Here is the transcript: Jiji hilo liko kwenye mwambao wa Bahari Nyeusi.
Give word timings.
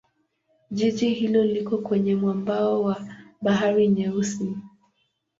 Jiji 0.71 1.09
hilo 1.13 1.43
liko 1.43 1.77
kwenye 1.77 2.15
mwambao 2.15 2.83
wa 2.83 3.01
Bahari 3.41 3.87
Nyeusi. 3.87 4.55